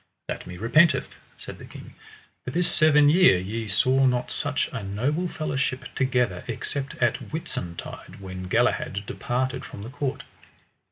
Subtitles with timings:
[0.27, 1.93] That me repenteth, said the king,
[2.43, 8.19] for this seven year ye saw not such a noble fellowship together except at Whitsuntide
[8.19, 10.23] when Galahad departed from the court.